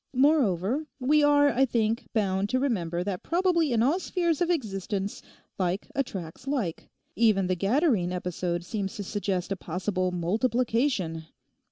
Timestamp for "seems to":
8.65-9.03